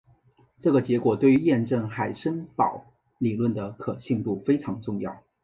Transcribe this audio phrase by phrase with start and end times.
[0.57, 2.87] 这个结果对于验证海森堡
[3.19, 5.21] 理论的可信度非常重要。